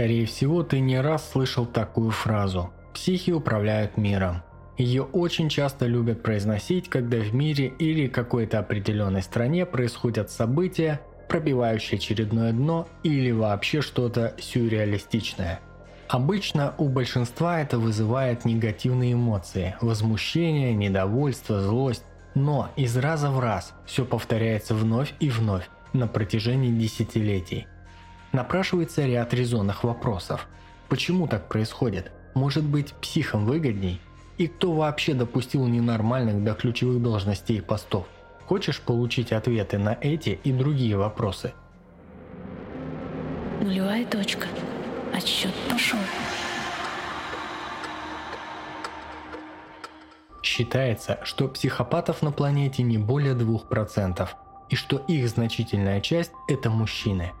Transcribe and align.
Скорее 0.00 0.24
всего, 0.24 0.62
ты 0.62 0.80
не 0.80 0.98
раз 0.98 1.30
слышал 1.30 1.66
такую 1.66 2.10
фразу 2.10 2.70
«психи 2.94 3.32
управляют 3.32 3.98
миром». 3.98 4.42
Ее 4.78 5.02
очень 5.02 5.50
часто 5.50 5.84
любят 5.84 6.22
произносить, 6.22 6.88
когда 6.88 7.18
в 7.18 7.34
мире 7.34 7.66
или 7.78 8.06
какой-то 8.06 8.60
определенной 8.60 9.20
стране 9.20 9.66
происходят 9.66 10.30
события, 10.30 11.02
пробивающие 11.28 11.98
очередное 11.98 12.50
дно 12.54 12.88
или 13.02 13.30
вообще 13.30 13.82
что-то 13.82 14.34
сюрреалистичное. 14.38 15.60
Обычно 16.08 16.72
у 16.78 16.88
большинства 16.88 17.60
это 17.60 17.78
вызывает 17.78 18.46
негативные 18.46 19.12
эмоции– 19.12 19.76
возмущение, 19.82 20.72
недовольство, 20.72 21.60
злость. 21.60 22.04
Но 22.34 22.70
из 22.74 22.96
раза 22.96 23.30
в 23.30 23.38
раз 23.38 23.74
все 23.84 24.06
повторяется 24.06 24.74
вновь 24.74 25.12
и 25.20 25.28
вновь 25.28 25.68
на 25.92 26.06
протяжении 26.06 26.70
десятилетий. 26.70 27.66
Напрашивается 28.32 29.04
ряд 29.06 29.34
резонных 29.34 29.82
вопросов. 29.82 30.46
Почему 30.88 31.26
так 31.26 31.48
происходит? 31.48 32.12
Может 32.34 32.64
быть, 32.64 32.92
психам 32.94 33.44
выгодней? 33.44 34.00
И 34.38 34.46
кто 34.46 34.72
вообще 34.72 35.14
допустил 35.14 35.66
ненормальных 35.66 36.44
до 36.44 36.54
ключевых 36.54 37.02
должностей 37.02 37.58
и 37.58 37.60
постов? 37.60 38.06
Хочешь 38.46 38.80
получить 38.80 39.32
ответы 39.32 39.78
на 39.78 39.98
эти 40.00 40.38
и 40.44 40.52
другие 40.52 40.96
вопросы? 40.96 41.52
Нулевая 43.60 44.06
точка. 44.06 44.46
Отсчет 45.12 45.52
пошел. 45.68 45.98
Считается, 50.42 51.18
что 51.24 51.48
психопатов 51.48 52.22
на 52.22 52.30
планете 52.30 52.82
не 52.82 52.96
более 52.96 53.34
2%, 53.34 54.28
и 54.68 54.76
что 54.76 54.98
их 55.08 55.28
значительная 55.28 56.00
часть– 56.00 56.32
это 56.48 56.70
мужчины– 56.70 57.32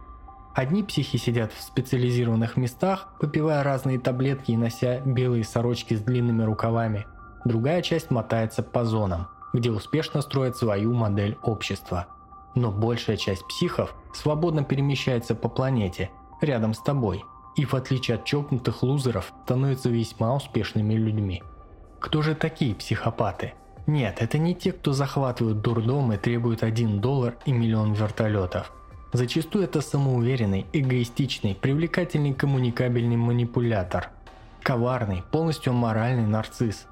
Одни 0.54 0.82
психи 0.82 1.16
сидят 1.16 1.52
в 1.52 1.62
специализированных 1.62 2.56
местах, 2.56 3.08
попивая 3.20 3.62
разные 3.62 4.00
таблетки 4.00 4.50
и 4.50 4.56
нося 4.56 5.00
белые 5.00 5.44
сорочки 5.44 5.94
с 5.94 6.00
длинными 6.00 6.42
рукавами. 6.42 7.06
Другая 7.44 7.82
часть 7.82 8.10
мотается 8.10 8.62
по 8.62 8.84
зонам, 8.84 9.28
где 9.52 9.70
успешно 9.70 10.22
строит 10.22 10.56
свою 10.56 10.92
модель 10.92 11.38
общества. 11.42 12.08
Но 12.56 12.72
большая 12.72 13.16
часть 13.16 13.46
психов 13.46 13.94
свободно 14.12 14.64
перемещается 14.64 15.36
по 15.36 15.48
планете, 15.48 16.10
рядом 16.40 16.74
с 16.74 16.80
тобой, 16.80 17.24
и 17.54 17.64
в 17.64 17.74
отличие 17.74 18.16
от 18.16 18.24
чокнутых 18.24 18.82
лузеров, 18.82 19.32
становятся 19.44 19.88
весьма 19.88 20.34
успешными 20.34 20.94
людьми. 20.94 21.44
Кто 22.00 22.22
же 22.22 22.34
такие 22.34 22.74
психопаты? 22.74 23.54
Нет, 23.86 24.16
это 24.18 24.36
не 24.38 24.56
те, 24.56 24.72
кто 24.72 24.92
захватывают 24.92 25.62
дурдом 25.62 26.12
и 26.12 26.16
требуют 26.16 26.64
1 26.64 27.00
доллар 27.00 27.36
и 27.44 27.52
миллион 27.52 27.92
вертолетов– 27.92 28.72
Зачастую 29.12 29.64
это 29.64 29.80
самоуверенный, 29.80 30.66
эгоистичный, 30.72 31.56
привлекательный 31.56 32.32
коммуникабельный 32.32 33.16
манипулятор. 33.16 34.10
Коварный, 34.62 35.24
полностью 35.32 35.72
моральный 35.72 36.26
нарцисс. 36.26 36.86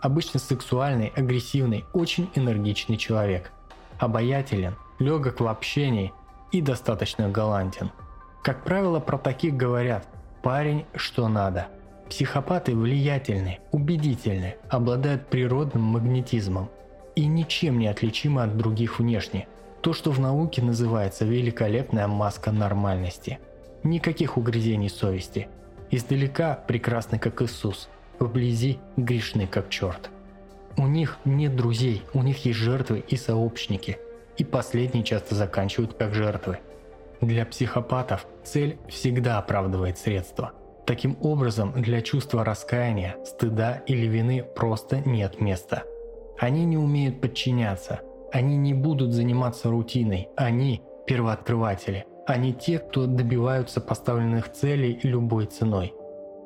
Обычно 0.00 0.40
сексуальный, 0.40 1.08
агрессивный, 1.08 1.84
очень 1.92 2.30
энергичный 2.34 2.96
человек. 2.96 3.52
Обаятелен, 3.98 4.76
легок 4.98 5.40
в 5.40 5.46
общении 5.46 6.12
и 6.52 6.62
достаточно 6.62 7.28
галантен. 7.28 7.90
Как 8.42 8.64
правило, 8.64 8.98
про 8.98 9.18
таких 9.18 9.54
говорят 9.54 10.06
«парень, 10.42 10.86
что 10.94 11.28
надо». 11.28 11.66
Психопаты 12.08 12.74
влиятельны, 12.74 13.58
убедительны, 13.72 14.54
обладают 14.70 15.28
природным 15.28 15.82
магнетизмом 15.82 16.70
и 17.14 17.26
ничем 17.26 17.78
не 17.78 17.88
отличимы 17.88 18.42
от 18.42 18.56
других 18.56 19.00
внешне– 19.00 19.46
то, 19.80 19.92
что 19.92 20.10
в 20.10 20.18
науке 20.18 20.62
называется 20.62 21.24
великолепная 21.24 22.08
маска 22.08 22.50
нормальности. 22.50 23.38
Никаких 23.84 24.36
угрызений 24.36 24.88
совести. 24.88 25.48
Издалека 25.90 26.54
прекрасны 26.54 27.18
как 27.18 27.40
Иисус, 27.42 27.88
вблизи 28.18 28.78
грешны 28.96 29.46
как 29.46 29.70
черт. 29.70 30.10
У 30.76 30.86
них 30.86 31.18
нет 31.24 31.56
друзей, 31.56 32.02
у 32.12 32.22
них 32.22 32.44
есть 32.44 32.58
жертвы 32.58 33.04
и 33.06 33.16
сообщники, 33.16 33.98
и 34.36 34.44
последние 34.44 35.04
часто 35.04 35.34
заканчивают 35.34 35.94
как 35.94 36.14
жертвы. 36.14 36.58
Для 37.20 37.44
психопатов 37.46 38.26
цель 38.44 38.78
всегда 38.88 39.38
оправдывает 39.38 39.98
средства. 39.98 40.52
Таким 40.86 41.18
образом, 41.20 41.72
для 41.72 42.00
чувства 42.00 42.44
раскаяния, 42.44 43.16
стыда 43.24 43.82
или 43.86 44.06
вины 44.06 44.42
просто 44.42 45.00
нет 45.00 45.40
места. 45.40 45.82
Они 46.38 46.64
не 46.64 46.78
умеют 46.78 47.20
подчиняться, 47.20 48.00
они 48.32 48.56
не 48.56 48.74
будут 48.74 49.12
заниматься 49.12 49.70
рутиной, 49.70 50.28
они– 50.36 50.82
первооткрыватели. 51.06 52.04
Они 52.26 52.52
те, 52.52 52.78
кто 52.78 53.06
добиваются 53.06 53.80
поставленных 53.80 54.52
целей 54.52 55.00
любой 55.02 55.46
ценой. 55.46 55.94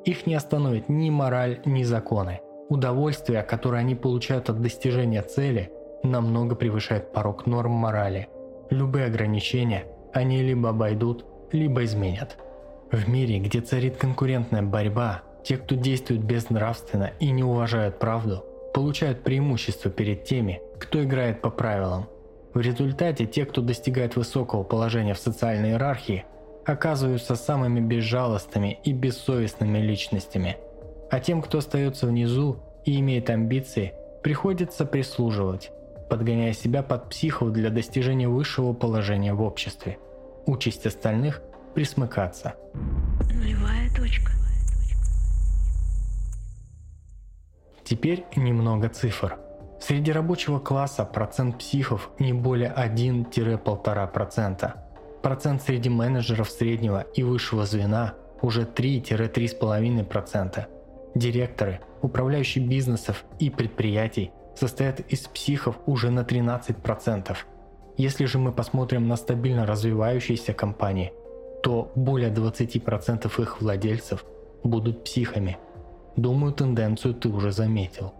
Их 0.04 0.26
не 0.26 0.34
остановит 0.34 0.88
ни 0.88 1.10
мораль, 1.10 1.60
ни 1.65 1.82
законы. 1.82 2.41
Удовольствие, 2.69 3.43
которое 3.43 3.78
они 3.78 3.94
получают 3.94 4.48
от 4.48 4.60
достижения 4.60 5.22
цели, 5.22 5.72
намного 6.04 6.54
превышает 6.54 7.12
порог 7.12 7.47
норм 7.47 7.72
морали. 7.72 8.28
Любые 8.70 9.06
ограничения 9.06 9.84
они 10.12 10.43
либо 10.43 10.70
обойдут, 10.70 11.25
либо 11.50 11.84
изменят. 11.84 12.37
В 12.91 13.09
мире, 13.09 13.38
где 13.38 13.60
царит 13.60 13.97
конкурентная 13.97 14.62
борьба, 14.62 15.22
те, 15.43 15.56
кто 15.56 15.75
действует 15.75 16.22
безнравственно 16.22 17.10
и 17.19 17.31
не 17.31 17.43
уважают 17.43 17.99
правду, 17.99 18.44
получают 18.72 19.22
преимущество 19.22 19.90
перед 19.90 20.24
теми, 20.24 20.60
кто 20.78 21.02
играет 21.02 21.40
по 21.40 21.50
правилам. 21.50 22.08
В 22.54 22.60
результате 22.60 23.26
те, 23.26 23.46
кто 23.46 23.62
достигает 23.62 24.16
высокого 24.16 24.62
положения 24.62 25.14
в 25.14 25.18
социальной 25.18 25.70
иерархии, 25.70 26.24
оказываются 26.64 27.34
самыми 27.34 27.80
безжалостными 27.80 28.78
и 28.84 28.92
бессовестными 28.92 29.78
личностями. 29.78 30.58
А 31.10 31.20
тем, 31.20 31.42
кто 31.42 31.58
остается 31.58 32.06
внизу 32.06 32.58
и 32.84 32.98
имеет 33.00 33.30
амбиции, 33.30 33.94
приходится 34.22 34.84
прислуживать, 34.84 35.70
подгоняя 36.08 36.52
себя 36.52 36.82
под 36.82 37.08
психов 37.08 37.52
для 37.52 37.70
достижения 37.70 38.28
высшего 38.28 38.72
положения 38.72 39.34
в 39.34 39.42
обществе. 39.42 39.98
Участь 40.46 40.86
остальных– 40.86 41.42
присмыкаться. 41.74 42.54
Нулевая 43.32 43.88
точка. 43.96 44.32
Теперь 47.92 48.25
немного 48.36 48.88
цифр. 48.88 49.36
Среди 49.78 50.12
рабочего 50.12 50.58
класса 50.58 51.04
процент 51.04 51.58
психов 51.58 52.08
не 52.19 52.32
более 52.32 52.72
1-1,5%. 52.75 54.72
Процент 55.22 55.60
среди 55.60 55.91
менеджеров 55.91 56.48
среднего 56.48 57.04
и 57.14 57.22
высшего 57.22 57.66
звена 57.66 58.14
уже 58.41 58.62
3-3,5%. 58.62 60.64
Директоры, 61.14 61.81
управляющие 62.00 62.66
бизнесов 62.66 63.26
и 63.38 63.50
предприятий 63.50 64.31
состоят 64.56 65.00
из 65.00 65.28
психов 65.28 65.76
уже 65.84 66.08
на 66.08 66.20
13%. 66.20 67.36
Если 67.98 68.25
же 68.25 68.38
мы 68.38 68.52
посмотрим 68.52 69.06
на 69.06 69.16
стабильно 69.16 69.66
развивающиеся 69.66 70.54
компании, 70.54 71.12
то 71.62 71.92
более 71.94 72.31
20% 72.31 73.42
их 73.42 73.60
владельцев 73.60 74.25
будут 74.64 75.04
психами– 75.04 75.58
Думаю, 76.16 76.52
тенденцию 76.52 77.14
ты 77.14 77.28
уже 77.28 77.52
заметил. 77.52 78.12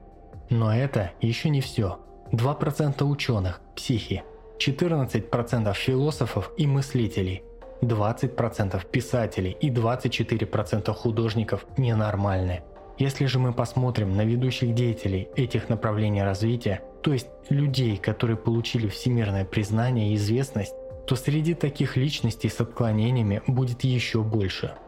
Но 0.49 0.75
это 0.75 1.13
еще 1.21 1.51
не 1.51 1.61
все. 1.61 1.99
2% 2.33 3.05
ученых– 3.05 3.61
психи, 3.77 4.25
14% 4.59 5.75
философов 5.75 6.53
и 6.57 6.67
мыслителей, 6.67 7.43
20% 7.83 8.87
писателей 8.91 9.57
и 9.61 9.71
24% 9.71 10.93
художников 10.95 11.67
ненормальны. 11.77 12.63
Если 12.99 13.27
же 13.27 13.39
мы 13.39 13.53
посмотрим 13.53 14.17
на 14.17 14.25
ведущих 14.25 14.75
деятелей 14.75 15.29
этих 15.37 15.69
направлений 15.69 16.23
развития, 16.23 16.83
то 17.03 17.13
есть 17.13 17.29
людей, 17.51 17.97
которые 17.97 18.37
получили 18.37 18.89
всемирное 18.89 19.45
признание 19.45 20.13
и 20.13 20.15
известность, 20.15 20.75
то 21.07 21.17
среди 21.17 21.55
таких 21.55 21.97
личностей 21.97 22.49
с 22.49 22.61
отклонениями 22.61 23.43
будет 23.47 23.85
еще 23.85 24.23
больше– 24.23 24.73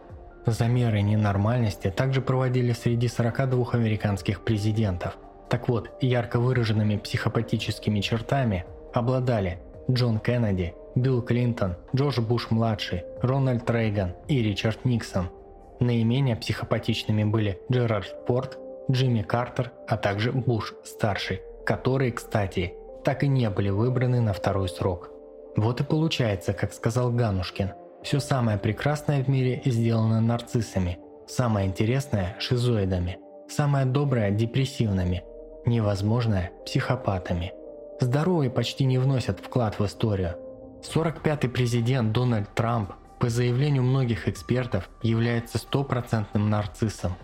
Замеры 0.46 1.00
ненормальности 1.00 1.90
также 1.90 2.20
проводили 2.20 2.72
среди 2.72 3.08
42 3.08 3.72
американских 3.72 4.42
президентов. 4.42 5.16
Так 5.48 5.68
вот, 5.68 5.90
ярко 6.02 6.38
выраженными 6.38 6.96
психопатическими 6.96 8.00
чертами 8.00 8.66
обладали 8.92 9.58
Джон 9.90 10.18
Кеннеди, 10.18 10.74
Билл 10.94 11.22
Клинтон, 11.22 11.76
Джордж 11.96 12.20
Буш-младший, 12.20 13.04
Рональд 13.22 13.68
Рейган 13.70 14.14
и 14.28 14.42
Ричард 14.42 14.84
Никсон. 14.84 15.30
Наименее 15.80 16.36
психопатичными 16.36 17.24
были 17.24 17.58
Джерард 17.72 18.26
Порт, 18.26 18.58
Джимми 18.90 19.22
Картер, 19.22 19.72
а 19.88 19.96
также 19.96 20.32
Буш-старший, 20.32 21.40
которые, 21.64 22.12
кстати, 22.12 22.74
так 23.02 23.22
и 23.22 23.28
не 23.28 23.48
были 23.48 23.70
выбраны 23.70 24.20
на 24.20 24.34
второй 24.34 24.68
срок. 24.68 25.10
Вот 25.56 25.80
и 25.80 25.84
получается, 25.84 26.52
как 26.52 26.74
сказал 26.74 27.10
Ганушкин– 27.10 27.72
все 28.04 28.20
самое 28.20 28.58
прекрасное 28.58 29.24
в 29.24 29.28
мире 29.28 29.62
сделано 29.64 30.20
нарциссами, 30.20 30.98
самое 31.26 31.66
интересное– 31.66 32.36
шизоидами, 32.38 33.18
самое 33.48 33.86
доброе– 33.86 34.30
депрессивными, 34.32 35.24
невозможное– 35.66 36.52
психопатами. 36.66 37.52
Здоровые 38.00 38.50
почти 38.50 38.84
не 38.84 38.98
вносят 38.98 39.40
вклад 39.40 39.78
в 39.78 39.86
историю. 39.86 40.36
45-й 40.82 41.48
президент 41.48 42.12
Дональд 42.12 42.54
Трамп 42.54 42.92
по 43.24 43.30
заявлению 43.30 43.84
многих 43.84 44.28
экспертов, 44.28 44.90
является 45.02 45.56
стопроцентным 45.56 46.50
нарциссом. 46.50 47.14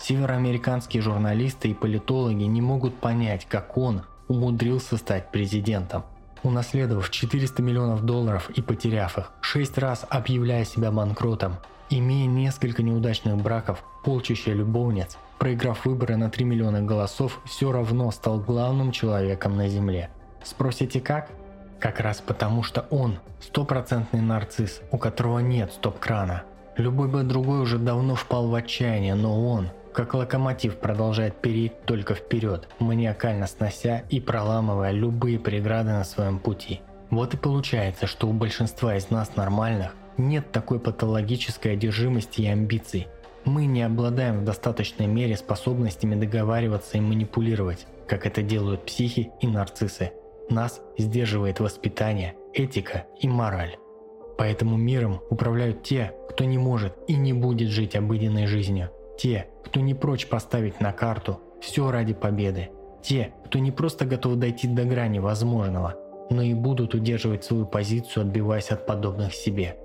Североамериканские 0.00 1.02
журналисты 1.02 1.68
и 1.68 1.74
политологи 1.74 2.44
не 2.44 2.62
могут 2.62 2.98
понять, 2.98 3.44
как 3.44 3.76
он 3.76 4.04
умудрился 4.28 4.96
стать 4.96 5.30
президентом. 5.30 6.04
Унаследовав 6.42 7.10
400 7.10 7.62
миллионов 7.62 8.04
долларов 8.04 8.48
и 8.50 8.62
потеряв 8.62 9.18
их, 9.18 9.30
шесть 9.40 9.76
раз 9.76 10.06
объявляя 10.08 10.64
себя 10.64 10.90
банкротом, 10.90 11.56
имея 11.90 12.26
несколько 12.26 12.82
неудачных 12.82 13.36
браков, 13.36 13.84
полчища 14.04 14.52
любовниц, 14.52 15.18
проиграв 15.38 15.84
выборы 15.84 16.16
на 16.16 16.30
3 16.30 16.44
миллиона 16.44 16.80
голосов, 16.82 17.40
все 17.44 17.72
равно 17.72 18.10
стал 18.10 18.40
главным 18.40 18.92
человеком 18.92 19.56
на 19.56 19.68
Земле. 19.68 20.10
Спросите 20.42 21.00
как? 21.00 21.30
Как 21.78 22.00
раз 22.00 22.20
потому, 22.20 22.62
что 22.62 22.86
он 22.90 23.18
стопроцентный 23.40 24.20
нарцисс, 24.20 24.80
у 24.90 24.98
которого 24.98 25.40
нет 25.40 25.72
стоп-крана. 25.72 26.44
Любой 26.76 27.08
бы 27.08 27.22
другой 27.22 27.60
уже 27.60 27.78
давно 27.78 28.14
впал 28.14 28.48
в 28.48 28.54
отчаяние, 28.54 29.14
но 29.14 29.46
он, 29.50 29.68
как 29.92 30.14
локомотив, 30.14 30.76
продолжает 30.76 31.34
переть 31.40 31.82
только 31.84 32.14
вперед, 32.14 32.68
маниакально 32.78 33.46
снося 33.46 34.04
и 34.08 34.20
проламывая 34.20 34.92
любые 34.92 35.38
преграды 35.38 35.90
на 35.90 36.04
своем 36.04 36.38
пути. 36.38 36.80
Вот 37.10 37.34
и 37.34 37.36
получается, 37.36 38.06
что 38.06 38.28
у 38.28 38.32
большинства 38.32 38.96
из 38.96 39.10
нас 39.10 39.34
нормальных 39.36 39.94
нет 40.16 40.52
такой 40.52 40.78
патологической 40.78 41.72
одержимости 41.72 42.42
и 42.42 42.46
амбиций. 42.46 43.08
Мы 43.44 43.66
не 43.66 43.82
обладаем 43.82 44.40
в 44.40 44.44
достаточной 44.44 45.06
мере 45.06 45.36
способностями 45.36 46.14
договариваться 46.14 46.98
и 46.98 47.00
манипулировать, 47.00 47.86
как 48.06 48.26
это 48.26 48.42
делают 48.42 48.84
психи 48.84 49.30
и 49.40 49.46
нарциссы. 49.46 50.12
Нас 50.50 50.80
сдерживает 50.98 51.58
воспитание, 51.58 52.34
этика 52.52 53.06
и 53.20 53.28
мораль. 53.28 53.76
Поэтому 54.36 54.76
миром 54.76 55.20
управляют 55.30 55.82
те, 55.82 56.12
кто 56.28 56.44
не 56.44 56.58
может 56.58 56.96
и 57.08 57.14
не 57.14 57.32
будет 57.32 57.68
жить 57.68 57.96
обыденной 57.96 58.46
жизнью. 58.46 58.90
Те, 59.20 59.48
кто 59.62 59.80
не 59.80 59.92
прочь 59.92 60.26
поставить 60.26 60.80
на 60.80 60.92
карту 60.92 61.40
все 61.60 61.90
ради 61.90 62.14
победы. 62.14 62.70
Те, 63.02 63.34
кто 63.44 63.58
не 63.58 63.70
просто 63.70 64.06
готов 64.06 64.36
дойти 64.36 64.66
до 64.66 64.84
грани 64.84 65.18
возможного, 65.18 65.94
но 66.30 66.40
и 66.40 66.54
будут 66.54 66.94
удерживать 66.94 67.44
свою 67.44 67.66
позицию, 67.66 68.22
отбиваясь 68.22 68.70
от 68.70 68.86
подобных 68.86 69.34
себе. 69.34 69.76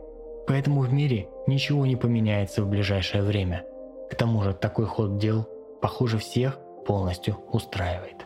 Поэтому 0.48 0.80
в 0.80 0.94
мире 0.94 1.28
ничего 1.48 1.86
не 1.86 1.98
поменяется 1.98 2.64
в 2.64 2.70
ближайшее 2.70 3.24
время. 3.24 3.66
К 4.10 4.16
тому 4.16 4.42
же 4.42 4.54
такой 4.54 4.86
ход 4.86 5.18
дел, 5.18 5.46
похоже, 5.82 6.18
всех 6.18 6.58
полностью 6.86 7.36
устраивает. 7.52 8.26